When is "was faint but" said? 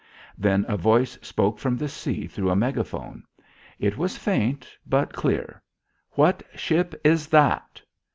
3.99-5.13